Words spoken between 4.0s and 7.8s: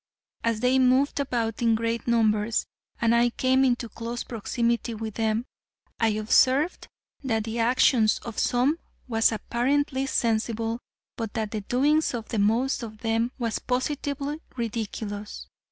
proximity with them, I observed that the